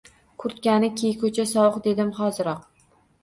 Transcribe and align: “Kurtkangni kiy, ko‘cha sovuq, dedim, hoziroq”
“Kurtkangni 0.43 0.89
kiy, 1.01 1.11
ko‘cha 1.25 1.45
sovuq, 1.51 1.77
dedim, 1.89 2.09
hoziroq” 2.21 2.65